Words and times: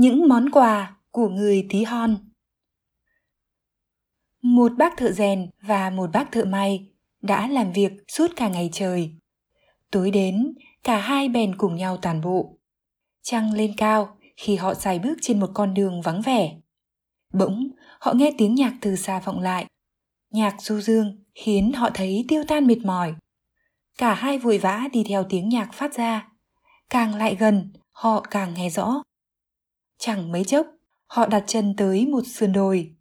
Những 0.00 0.28
món 0.28 0.50
quà 0.50 0.96
của 1.10 1.28
người 1.28 1.66
tí 1.70 1.84
hon 1.84 2.16
Một 4.42 4.72
bác 4.78 4.96
thợ 4.96 5.12
rèn 5.12 5.50
và 5.62 5.90
một 5.90 6.10
bác 6.12 6.32
thợ 6.32 6.44
may 6.44 6.90
đã 7.22 7.48
làm 7.48 7.72
việc 7.72 7.92
suốt 8.08 8.26
cả 8.36 8.48
ngày 8.48 8.70
trời. 8.72 9.14
Tối 9.90 10.10
đến, 10.10 10.54
cả 10.82 11.00
hai 11.00 11.28
bèn 11.28 11.56
cùng 11.56 11.76
nhau 11.76 11.96
tàn 11.96 12.20
bộ. 12.20 12.58
Trăng 13.22 13.52
lên 13.52 13.74
cao 13.76 14.16
khi 14.36 14.56
họ 14.56 14.74
xài 14.74 14.98
bước 14.98 15.14
trên 15.22 15.40
một 15.40 15.50
con 15.54 15.74
đường 15.74 16.02
vắng 16.02 16.22
vẻ. 16.22 16.56
Bỗng, 17.32 17.70
họ 18.00 18.12
nghe 18.12 18.32
tiếng 18.38 18.54
nhạc 18.54 18.74
từ 18.80 18.96
xa 18.96 19.20
vọng 19.20 19.40
lại. 19.40 19.66
Nhạc 20.30 20.62
du 20.62 20.80
dương 20.80 21.24
khiến 21.34 21.72
họ 21.72 21.90
thấy 21.94 22.24
tiêu 22.28 22.44
tan 22.48 22.66
mệt 22.66 22.78
mỏi. 22.84 23.14
Cả 23.98 24.14
hai 24.14 24.38
vội 24.38 24.58
vã 24.58 24.88
đi 24.92 25.04
theo 25.08 25.24
tiếng 25.28 25.48
nhạc 25.48 25.72
phát 25.72 25.94
ra. 25.94 26.28
Càng 26.90 27.14
lại 27.14 27.36
gần, 27.40 27.72
họ 27.90 28.20
càng 28.30 28.54
nghe 28.54 28.70
rõ. 28.70 29.02
Chẳng 30.02 30.32
mấy 30.32 30.44
chốc, 30.44 30.66
họ 31.06 31.26
đặt 31.26 31.44
chân 31.46 31.74
tới 31.76 32.06
một 32.06 32.26
sườn 32.26 32.52
đồi. 32.52 32.96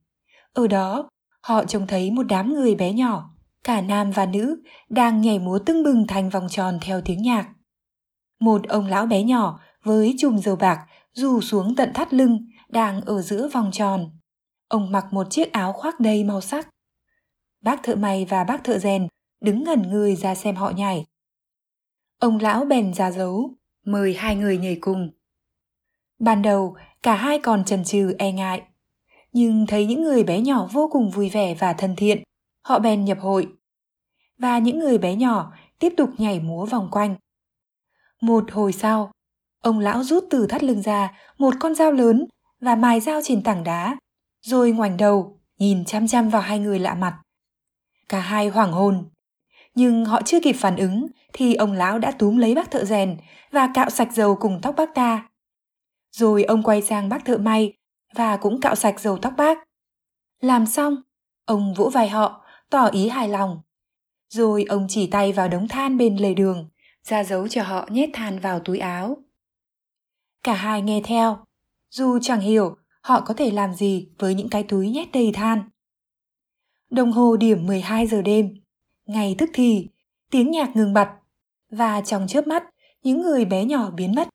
Ở 0.53 0.67
đó, 0.67 1.09
họ 1.41 1.63
trông 1.63 1.87
thấy 1.87 2.11
một 2.11 2.23
đám 2.23 2.53
người 2.53 2.75
bé 2.75 2.93
nhỏ, 2.93 3.29
cả 3.63 3.81
nam 3.81 4.11
và 4.11 4.25
nữ, 4.25 4.61
đang 4.89 5.21
nhảy 5.21 5.39
múa 5.39 5.59
tưng 5.59 5.83
bừng 5.83 6.07
thành 6.07 6.29
vòng 6.29 6.47
tròn 6.49 6.79
theo 6.81 7.01
tiếng 7.05 7.21
nhạc. 7.21 7.49
Một 8.39 8.67
ông 8.67 8.87
lão 8.87 9.05
bé 9.05 9.23
nhỏ 9.23 9.59
với 9.83 10.15
chùm 10.19 10.37
dầu 10.37 10.55
bạc 10.55 10.87
rủ 11.13 11.41
xuống 11.41 11.75
tận 11.75 11.91
thắt 11.93 12.13
lưng, 12.13 12.45
đang 12.69 13.01
ở 13.01 13.21
giữa 13.21 13.49
vòng 13.53 13.69
tròn. 13.73 14.09
Ông 14.67 14.91
mặc 14.91 15.05
một 15.11 15.27
chiếc 15.29 15.51
áo 15.51 15.73
khoác 15.73 15.99
đầy 15.99 16.23
màu 16.23 16.41
sắc. 16.41 16.69
Bác 17.61 17.83
thợ 17.83 17.95
may 17.95 18.25
và 18.25 18.43
bác 18.43 18.63
thợ 18.63 18.79
rèn 18.79 19.07
đứng 19.41 19.63
ngẩn 19.63 19.81
người 19.81 20.15
ra 20.15 20.35
xem 20.35 20.55
họ 20.55 20.69
nhảy. 20.69 21.05
Ông 22.19 22.39
lão 22.39 22.65
bèn 22.65 22.93
ra 22.93 23.11
dấu, 23.11 23.55
mời 23.85 24.13
hai 24.13 24.35
người 24.35 24.57
nhảy 24.57 24.77
cùng. 24.81 25.09
Ban 26.19 26.41
đầu, 26.41 26.75
cả 27.03 27.15
hai 27.15 27.39
còn 27.39 27.65
chần 27.65 27.83
chừ 27.83 28.15
e 28.19 28.31
ngại. 28.31 28.61
Nhưng 29.31 29.65
thấy 29.67 29.85
những 29.85 30.03
người 30.03 30.23
bé 30.23 30.41
nhỏ 30.41 30.67
vô 30.71 30.89
cùng 30.91 31.09
vui 31.09 31.29
vẻ 31.29 31.55
và 31.55 31.73
thân 31.73 31.95
thiện, 31.95 32.23
họ 32.65 32.79
bèn 32.79 33.05
nhập 33.05 33.17
hội. 33.21 33.47
Và 34.37 34.59
những 34.59 34.79
người 34.79 34.97
bé 34.97 35.15
nhỏ 35.15 35.53
tiếp 35.79 35.93
tục 35.97 36.09
nhảy 36.17 36.39
múa 36.39 36.65
vòng 36.65 36.89
quanh. 36.91 37.15
Một 38.21 38.51
hồi 38.51 38.73
sau, 38.73 39.11
ông 39.63 39.79
lão 39.79 40.03
rút 40.03 40.25
từ 40.29 40.47
thắt 40.47 40.63
lưng 40.63 40.81
ra 40.81 41.13
một 41.37 41.53
con 41.59 41.75
dao 41.75 41.91
lớn 41.91 42.25
và 42.61 42.75
mài 42.75 42.99
dao 42.99 43.21
trên 43.23 43.43
tảng 43.43 43.63
đá, 43.63 43.97
rồi 44.41 44.71
ngoảnh 44.71 44.97
đầu, 44.97 45.39
nhìn 45.57 45.85
chăm 45.85 46.07
chăm 46.07 46.29
vào 46.29 46.41
hai 46.41 46.59
người 46.59 46.79
lạ 46.79 46.93
mặt. 46.93 47.19
Cả 48.09 48.19
hai 48.19 48.47
hoảng 48.47 48.71
hồn. 48.71 49.09
Nhưng 49.75 50.05
họ 50.05 50.21
chưa 50.25 50.39
kịp 50.39 50.53
phản 50.53 50.75
ứng 50.75 51.07
thì 51.33 51.55
ông 51.55 51.71
lão 51.71 51.99
đã 51.99 52.11
túm 52.11 52.37
lấy 52.37 52.55
bác 52.55 52.71
thợ 52.71 52.85
rèn 52.85 53.17
và 53.51 53.69
cạo 53.73 53.89
sạch 53.89 54.13
dầu 54.13 54.35
cùng 54.35 54.59
tóc 54.61 54.75
bác 54.77 54.95
ta. 54.95 55.28
Rồi 56.11 56.43
ông 56.43 56.63
quay 56.63 56.81
sang 56.81 57.09
bác 57.09 57.25
thợ 57.25 57.37
may 57.37 57.73
và 58.15 58.37
cũng 58.37 58.61
cạo 58.61 58.75
sạch 58.75 58.99
dầu 58.99 59.17
tóc 59.17 59.33
bác. 59.37 59.57
Làm 60.41 60.65
xong, 60.65 60.95
ông 61.45 61.73
vỗ 61.73 61.89
vai 61.89 62.09
họ, 62.09 62.45
tỏ 62.69 62.85
ý 62.85 63.09
hài 63.09 63.29
lòng. 63.29 63.61
Rồi 64.29 64.65
ông 64.69 64.85
chỉ 64.89 65.07
tay 65.07 65.33
vào 65.33 65.47
đống 65.47 65.67
than 65.67 65.97
bên 65.97 66.17
lề 66.17 66.33
đường, 66.33 66.69
ra 67.03 67.23
dấu 67.23 67.47
cho 67.47 67.63
họ 67.63 67.87
nhét 67.89 68.09
than 68.13 68.39
vào 68.39 68.59
túi 68.59 68.79
áo. 68.79 69.17
Cả 70.43 70.53
hai 70.53 70.81
nghe 70.81 71.01
theo, 71.03 71.37
dù 71.89 72.19
chẳng 72.19 72.39
hiểu 72.39 72.75
họ 73.01 73.21
có 73.21 73.33
thể 73.33 73.51
làm 73.51 73.73
gì 73.73 74.09
với 74.19 74.33
những 74.33 74.49
cái 74.49 74.63
túi 74.63 74.89
nhét 74.89 75.11
đầy 75.13 75.31
than. 75.33 75.69
Đồng 76.89 77.11
hồ 77.11 77.37
điểm 77.37 77.65
12 77.65 78.07
giờ 78.07 78.21
đêm, 78.21 78.53
ngày 79.05 79.35
tức 79.37 79.49
thì, 79.53 79.87
tiếng 80.31 80.51
nhạc 80.51 80.75
ngừng 80.75 80.93
bặt, 80.93 81.09
và 81.71 82.01
trong 82.01 82.27
chớp 82.27 82.47
mắt, 82.47 82.63
những 83.03 83.21
người 83.21 83.45
bé 83.45 83.65
nhỏ 83.65 83.91
biến 83.91 84.15
mất. 84.15 84.29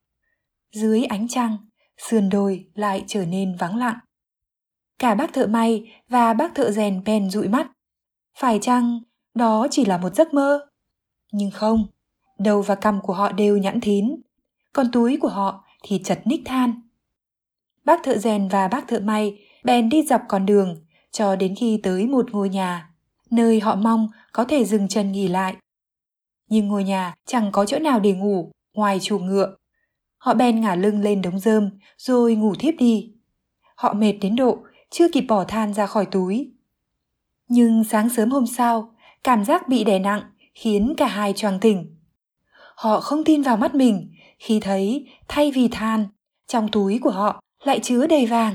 Dưới 0.75 1.05
ánh 1.05 1.29
trăng, 1.29 1.57
sườn 1.99 2.29
đồi 2.29 2.67
lại 2.75 3.05
trở 3.07 3.27
nên 3.27 3.57
vắng 3.57 3.77
lặng. 3.77 3.99
Cả 4.99 5.15
bác 5.15 5.33
thợ 5.33 5.47
may 5.47 5.93
và 6.09 6.35
bác 6.35 6.55
thợ 6.55 6.71
rèn 6.71 7.05
bèn 7.05 7.31
dụi 7.31 7.49
mắt. 7.49 7.67
Phải 8.39 8.59
chăng 8.63 9.01
đó 9.35 9.67
chỉ 9.71 9.85
là 9.85 9.99
một 9.99 10.15
giấc 10.15 10.35
mơ? 10.35 10.67
Nhưng 11.33 11.51
không, 11.51 11.87
đầu 12.39 12.63
và 12.63 12.75
cằm 12.75 13.01
của 13.01 13.13
họ 13.13 13.33
đều 13.33 13.57
nhẵn 13.57 13.81
thín, 13.81 14.23
còn 14.73 14.93
túi 14.93 15.19
của 15.21 15.29
họ 15.29 15.65
thì 15.83 16.01
chật 16.05 16.21
ních 16.25 16.43
than. 16.45 16.81
Bác 17.85 18.01
thợ 18.03 18.19
rèn 18.19 18.49
và 18.49 18.69
bác 18.69 18.89
thợ 18.89 19.01
may 19.01 19.39
bèn 19.65 19.89
đi 19.89 20.03
dọc 20.03 20.21
con 20.29 20.47
đường 20.47 20.85
cho 21.11 21.37
đến 21.37 21.55
khi 21.55 21.81
tới 21.83 22.07
một 22.07 22.31
ngôi 22.31 22.49
nhà, 22.49 22.91
nơi 23.31 23.61
họ 23.61 23.77
mong 23.77 24.09
có 24.33 24.45
thể 24.45 24.65
dừng 24.65 24.89
chân 24.89 25.13
nghỉ 25.13 25.29
lại. 25.29 25.57
Nhưng 26.49 26.69
ngôi 26.69 26.85
nhà 26.85 27.15
chẳng 27.27 27.53
có 27.53 27.67
chỗ 27.67 27.79
nào 27.79 28.01
để 28.01 28.13
ngủ 28.13 28.53
ngoài 28.75 29.01
chuồng 29.01 29.27
ngựa. 29.27 29.57
Họ 30.25 30.35
bèn 30.35 30.61
ngả 30.61 30.75
lưng 30.75 31.01
lên 31.01 31.23
đống 31.23 31.39
rơm 31.39 31.71
rồi 31.97 32.35
ngủ 32.35 32.55
thiếp 32.55 32.75
đi. 32.79 33.13
Họ 33.77 33.93
mệt 33.93 34.13
đến 34.13 34.37
độ 34.37 34.59
chưa 34.91 35.09
kịp 35.09 35.25
bỏ 35.29 35.45
than 35.45 35.75
ra 35.75 35.87
khỏi 35.87 36.07
túi. 36.07 36.53
Nhưng 37.49 37.85
sáng 37.85 38.09
sớm 38.09 38.31
hôm 38.31 38.47
sau, 38.47 38.95
cảm 39.25 39.45
giác 39.45 39.69
bị 39.69 39.85
đè 39.85 39.99
nặng 39.99 40.23
khiến 40.55 40.95
cả 40.97 41.07
hai 41.07 41.33
choàng 41.33 41.61
tỉnh. 41.61 41.97
Họ 42.75 43.01
không 43.01 43.25
tin 43.25 43.43
vào 43.43 43.57
mắt 43.57 43.75
mình 43.75 44.13
khi 44.39 44.61
thấy 44.61 45.07
thay 45.29 45.53
vì 45.53 45.69
than, 45.69 46.07
trong 46.47 46.69
túi 46.69 46.99
của 46.99 47.11
họ 47.11 47.43
lại 47.65 47.81
chứa 47.83 48.07
đầy 48.07 48.27
vàng. 48.27 48.55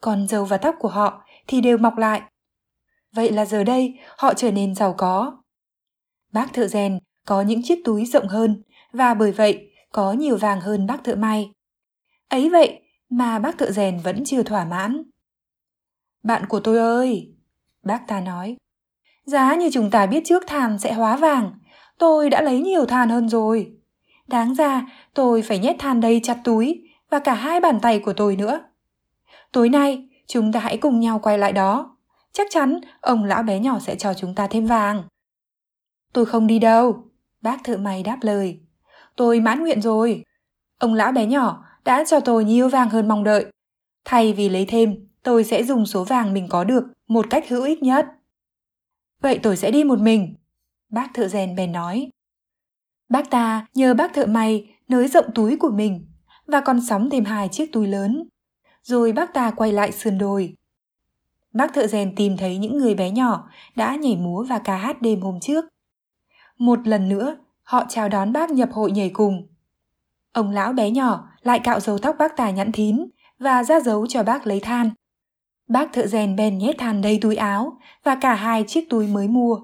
Còn 0.00 0.28
dầu 0.28 0.44
và 0.44 0.56
tóc 0.56 0.74
của 0.78 0.88
họ 0.88 1.22
thì 1.46 1.60
đều 1.60 1.78
mọc 1.78 1.98
lại. 1.98 2.22
Vậy 3.12 3.32
là 3.32 3.44
giờ 3.44 3.64
đây 3.64 3.98
họ 4.16 4.34
trở 4.34 4.50
nên 4.50 4.74
giàu 4.74 4.94
có. 4.98 5.42
Bác 6.32 6.52
thợ 6.52 6.68
rèn 6.68 6.98
có 7.26 7.42
những 7.42 7.62
chiếc 7.62 7.78
túi 7.84 8.06
rộng 8.06 8.28
hơn 8.28 8.62
và 8.92 9.14
bởi 9.14 9.32
vậy 9.32 9.69
có 9.92 10.12
nhiều 10.12 10.36
vàng 10.36 10.60
hơn 10.60 10.86
bác 10.86 11.04
thợ 11.04 11.14
may. 11.14 11.50
Ấy 12.28 12.50
vậy 12.50 12.82
mà 13.10 13.38
bác 13.38 13.58
thợ 13.58 13.70
rèn 13.70 13.98
vẫn 13.98 14.24
chưa 14.24 14.42
thỏa 14.42 14.64
mãn. 14.64 15.02
Bạn 16.22 16.46
của 16.46 16.60
tôi 16.60 16.78
ơi, 16.78 17.34
bác 17.82 18.06
ta 18.06 18.20
nói, 18.20 18.56
giá 19.24 19.54
như 19.54 19.70
chúng 19.72 19.90
ta 19.90 20.06
biết 20.06 20.22
trước 20.24 20.42
than 20.46 20.78
sẽ 20.78 20.92
hóa 20.92 21.16
vàng, 21.16 21.52
tôi 21.98 22.30
đã 22.30 22.42
lấy 22.42 22.60
nhiều 22.60 22.86
than 22.86 23.08
hơn 23.08 23.28
rồi. 23.28 23.72
Đáng 24.26 24.54
ra 24.54 24.86
tôi 25.14 25.42
phải 25.42 25.58
nhét 25.58 25.76
than 25.78 26.00
đầy 26.00 26.20
chặt 26.22 26.38
túi 26.44 26.82
và 27.10 27.18
cả 27.18 27.34
hai 27.34 27.60
bàn 27.60 27.80
tay 27.80 27.98
của 27.98 28.12
tôi 28.12 28.36
nữa. 28.36 28.60
Tối 29.52 29.68
nay 29.68 30.08
chúng 30.26 30.52
ta 30.52 30.60
hãy 30.60 30.76
cùng 30.76 31.00
nhau 31.00 31.18
quay 31.18 31.38
lại 31.38 31.52
đó. 31.52 31.96
Chắc 32.32 32.46
chắn 32.50 32.80
ông 33.00 33.24
lão 33.24 33.42
bé 33.42 33.58
nhỏ 33.58 33.78
sẽ 33.78 33.96
cho 33.96 34.14
chúng 34.14 34.34
ta 34.34 34.46
thêm 34.46 34.66
vàng. 34.66 35.02
Tôi 36.12 36.26
không 36.26 36.46
đi 36.46 36.58
đâu, 36.58 37.04
bác 37.42 37.64
thợ 37.64 37.76
may 37.76 38.02
đáp 38.02 38.18
lời. 38.20 38.60
Tôi 39.20 39.40
mãn 39.40 39.60
nguyện 39.60 39.82
rồi. 39.82 40.24
Ông 40.78 40.94
lão 40.94 41.12
bé 41.12 41.26
nhỏ 41.26 41.64
đã 41.84 42.04
cho 42.04 42.20
tôi 42.20 42.44
nhiều 42.44 42.68
vàng 42.68 42.90
hơn 42.90 43.08
mong 43.08 43.24
đợi. 43.24 43.46
Thay 44.04 44.32
vì 44.32 44.48
lấy 44.48 44.66
thêm, 44.68 45.08
tôi 45.22 45.44
sẽ 45.44 45.64
dùng 45.64 45.86
số 45.86 46.04
vàng 46.04 46.32
mình 46.34 46.48
có 46.50 46.64
được 46.64 46.84
một 47.08 47.26
cách 47.30 47.48
hữu 47.48 47.62
ích 47.62 47.82
nhất. 47.82 48.06
Vậy 49.20 49.40
tôi 49.42 49.56
sẽ 49.56 49.70
đi 49.70 49.84
một 49.84 49.98
mình, 50.00 50.34
bác 50.88 51.14
thợ 51.14 51.28
rèn 51.28 51.56
bèn 51.56 51.72
nói. 51.72 52.10
Bác 53.08 53.30
ta 53.30 53.66
nhờ 53.74 53.94
bác 53.94 54.14
thợ 54.14 54.26
may 54.26 54.74
nới 54.88 55.08
rộng 55.08 55.34
túi 55.34 55.56
của 55.56 55.70
mình 55.70 56.06
và 56.46 56.60
còn 56.60 56.80
sắm 56.80 57.10
thêm 57.10 57.24
hai 57.24 57.48
chiếc 57.48 57.72
túi 57.72 57.86
lớn. 57.86 58.28
Rồi 58.82 59.12
bác 59.12 59.34
ta 59.34 59.50
quay 59.50 59.72
lại 59.72 59.92
sườn 59.92 60.18
đồi. 60.18 60.54
Bác 61.52 61.74
thợ 61.74 61.86
rèn 61.86 62.14
tìm 62.14 62.36
thấy 62.36 62.58
những 62.58 62.78
người 62.78 62.94
bé 62.94 63.10
nhỏ 63.10 63.50
đã 63.76 63.96
nhảy 63.96 64.16
múa 64.16 64.44
và 64.48 64.58
ca 64.58 64.76
hát 64.76 65.02
đêm 65.02 65.20
hôm 65.20 65.40
trước. 65.40 65.64
Một 66.58 66.88
lần 66.88 67.08
nữa, 67.08 67.36
họ 67.70 67.84
chào 67.88 68.08
đón 68.08 68.32
bác 68.32 68.50
nhập 68.50 68.68
hội 68.72 68.92
nhảy 68.92 69.10
cùng. 69.10 69.46
Ông 70.32 70.50
lão 70.50 70.72
bé 70.72 70.90
nhỏ 70.90 71.28
lại 71.42 71.60
cạo 71.64 71.80
dầu 71.80 71.98
tóc 71.98 72.16
bác 72.18 72.36
tài 72.36 72.52
nhẵn 72.52 72.72
thín 72.72 73.10
và 73.38 73.64
ra 73.64 73.80
dấu 73.80 74.06
cho 74.06 74.22
bác 74.22 74.46
lấy 74.46 74.60
than. 74.60 74.90
Bác 75.68 75.92
thợ 75.92 76.06
rèn 76.06 76.36
bèn 76.36 76.58
nhét 76.58 76.78
than 76.78 77.02
đầy 77.02 77.18
túi 77.22 77.36
áo 77.36 77.78
và 78.04 78.14
cả 78.20 78.34
hai 78.34 78.64
chiếc 78.66 78.90
túi 78.90 79.06
mới 79.06 79.28
mua. 79.28 79.60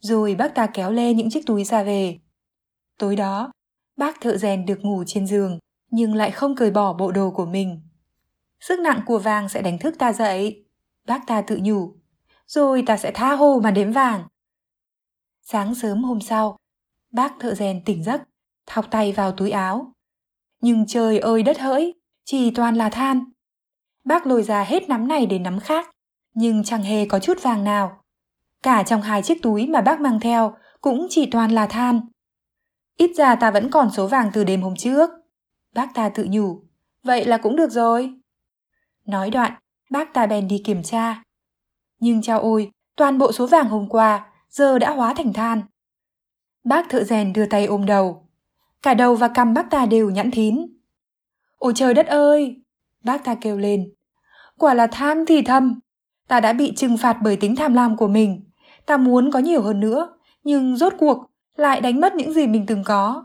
Rồi 0.00 0.34
bác 0.34 0.54
ta 0.54 0.66
kéo 0.66 0.92
lê 0.92 1.14
những 1.14 1.30
chiếc 1.30 1.46
túi 1.46 1.64
ra 1.64 1.82
về. 1.82 2.18
Tối 2.98 3.16
đó, 3.16 3.52
bác 3.96 4.20
thợ 4.20 4.36
rèn 4.36 4.66
được 4.66 4.78
ngủ 4.82 5.04
trên 5.06 5.26
giường 5.26 5.58
nhưng 5.90 6.14
lại 6.14 6.30
không 6.30 6.56
cởi 6.56 6.70
bỏ 6.70 6.92
bộ 6.92 7.12
đồ 7.12 7.30
của 7.30 7.46
mình. 7.46 7.82
Sức 8.60 8.80
nặng 8.80 9.00
của 9.06 9.18
vàng 9.18 9.48
sẽ 9.48 9.62
đánh 9.62 9.78
thức 9.78 9.94
ta 9.98 10.12
dậy. 10.12 10.64
Bác 11.06 11.26
ta 11.26 11.42
tự 11.42 11.58
nhủ. 11.62 11.94
Rồi 12.46 12.82
ta 12.86 12.96
sẽ 12.96 13.10
tha 13.14 13.34
hồ 13.34 13.60
mà 13.62 13.70
đếm 13.70 13.92
vàng. 13.92 14.24
Sáng 15.42 15.74
sớm 15.74 16.04
hôm 16.04 16.20
sau, 16.20 16.56
bác 17.12 17.32
thợ 17.40 17.54
rèn 17.54 17.84
tỉnh 17.84 18.04
giấc, 18.04 18.22
thọc 18.66 18.90
tay 18.90 19.12
vào 19.12 19.32
túi 19.32 19.50
áo. 19.50 19.92
Nhưng 20.60 20.86
trời 20.86 21.18
ơi 21.18 21.42
đất 21.42 21.58
hỡi, 21.58 21.94
chỉ 22.24 22.50
toàn 22.50 22.74
là 22.74 22.88
than. 22.88 23.24
Bác 24.04 24.26
lôi 24.26 24.42
ra 24.42 24.64
hết 24.64 24.88
nắm 24.88 25.08
này 25.08 25.26
đến 25.26 25.42
nắm 25.42 25.60
khác, 25.60 25.90
nhưng 26.34 26.64
chẳng 26.64 26.82
hề 26.82 27.06
có 27.06 27.18
chút 27.18 27.42
vàng 27.42 27.64
nào. 27.64 28.02
Cả 28.62 28.82
trong 28.82 29.02
hai 29.02 29.22
chiếc 29.22 29.42
túi 29.42 29.66
mà 29.66 29.80
bác 29.80 30.00
mang 30.00 30.20
theo 30.20 30.54
cũng 30.80 31.06
chỉ 31.10 31.26
toàn 31.30 31.50
là 31.50 31.66
than. 31.66 32.00
Ít 32.96 33.10
ra 33.16 33.34
ta 33.34 33.50
vẫn 33.50 33.70
còn 33.70 33.90
số 33.90 34.06
vàng 34.06 34.30
từ 34.32 34.44
đêm 34.44 34.62
hôm 34.62 34.76
trước. 34.76 35.10
Bác 35.74 35.94
ta 35.94 36.08
tự 36.08 36.26
nhủ, 36.30 36.62
vậy 37.02 37.24
là 37.24 37.38
cũng 37.38 37.56
được 37.56 37.70
rồi. 37.70 38.14
Nói 39.06 39.30
đoạn, 39.30 39.52
bác 39.90 40.14
ta 40.14 40.26
bèn 40.26 40.48
đi 40.48 40.62
kiểm 40.64 40.82
tra. 40.82 41.22
Nhưng 41.98 42.22
chao 42.22 42.40
ôi, 42.40 42.70
toàn 42.96 43.18
bộ 43.18 43.32
số 43.32 43.46
vàng 43.46 43.68
hôm 43.68 43.88
qua 43.88 44.32
giờ 44.48 44.78
đã 44.78 44.90
hóa 44.90 45.14
thành 45.14 45.32
than. 45.32 45.62
Bác 46.64 46.88
thợ 46.88 47.04
rèn 47.04 47.32
đưa 47.32 47.46
tay 47.46 47.66
ôm 47.66 47.86
đầu. 47.86 48.28
Cả 48.82 48.94
đầu 48.94 49.14
và 49.14 49.28
cằm 49.28 49.54
bác 49.54 49.70
ta 49.70 49.86
đều 49.86 50.10
nhẵn 50.10 50.30
thín. 50.30 50.66
Ôi 51.56 51.72
trời 51.76 51.94
đất 51.94 52.06
ơi! 52.06 52.62
Bác 53.04 53.24
ta 53.24 53.34
kêu 53.34 53.58
lên. 53.58 53.94
Quả 54.58 54.74
là 54.74 54.86
tham 54.86 55.26
thì 55.26 55.42
thâm, 55.42 55.80
Ta 56.32 56.40
đã 56.40 56.52
bị 56.52 56.72
trừng 56.76 56.96
phạt 56.96 57.16
bởi 57.22 57.36
tính 57.36 57.56
tham 57.56 57.74
lam 57.74 57.96
của 57.96 58.08
mình. 58.08 58.50
Ta 58.86 58.96
muốn 58.96 59.30
có 59.30 59.38
nhiều 59.38 59.62
hơn 59.62 59.80
nữa, 59.80 60.16
nhưng 60.44 60.76
rốt 60.76 60.92
cuộc 60.98 61.30
lại 61.56 61.80
đánh 61.80 62.00
mất 62.00 62.14
những 62.14 62.32
gì 62.32 62.46
mình 62.46 62.66
từng 62.66 62.84
có. 62.84 63.24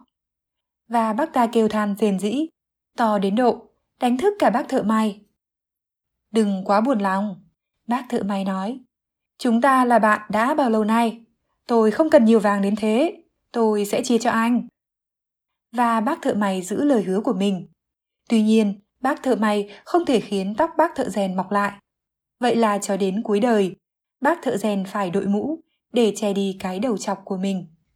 Và 0.87 1.13
bác 1.13 1.33
ta 1.33 1.47
kêu 1.47 1.67
than 1.67 1.95
rền 1.99 2.19
rĩ, 2.19 2.49
to 2.97 3.19
đến 3.19 3.35
độ, 3.35 3.69
đánh 3.99 4.17
thức 4.17 4.33
cả 4.39 4.49
bác 4.49 4.69
thợ 4.69 4.83
may. 4.83 5.21
Đừng 6.31 6.63
quá 6.65 6.81
buồn 6.81 6.99
lòng, 6.99 7.41
bác 7.87 8.05
thợ 8.09 8.23
may 8.23 8.45
nói. 8.45 8.79
Chúng 9.37 9.61
ta 9.61 9.85
là 9.85 9.99
bạn 9.99 10.21
đã 10.29 10.53
bao 10.53 10.69
lâu 10.69 10.83
nay? 10.83 11.25
Tôi 11.67 11.91
không 11.91 12.09
cần 12.09 12.25
nhiều 12.25 12.39
vàng 12.39 12.61
đến 12.61 12.75
thế, 12.75 13.23
tôi 13.57 13.85
sẽ 13.85 14.03
chia 14.03 14.17
cho 14.17 14.29
anh. 14.29 14.67
Và 15.75 16.01
bác 16.01 16.21
thợ 16.21 16.33
mày 16.33 16.61
giữ 16.61 16.83
lời 16.83 17.03
hứa 17.03 17.21
của 17.21 17.33
mình. 17.33 17.67
Tuy 18.29 18.41
nhiên, 18.41 18.79
bác 19.01 19.23
thợ 19.23 19.35
mày 19.35 19.69
không 19.85 20.05
thể 20.05 20.19
khiến 20.19 20.55
tóc 20.55 20.69
bác 20.77 20.95
thợ 20.95 21.09
rèn 21.09 21.35
mọc 21.35 21.51
lại. 21.51 21.71
Vậy 22.39 22.55
là 22.55 22.77
cho 22.77 22.97
đến 22.97 23.23
cuối 23.23 23.39
đời, 23.39 23.75
bác 24.21 24.39
thợ 24.43 24.57
rèn 24.57 24.85
phải 24.85 25.09
đội 25.09 25.25
mũ 25.25 25.59
để 25.93 26.13
che 26.15 26.33
đi 26.33 26.57
cái 26.59 26.79
đầu 26.79 26.97
chọc 26.97 27.21
của 27.25 27.37
mình. 27.37 27.67